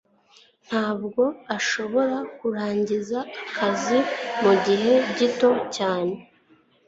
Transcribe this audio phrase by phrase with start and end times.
[0.67, 1.23] Ntabwo
[1.57, 3.99] nshobora kurangiza akazi
[4.41, 6.13] mugihe gito cyane.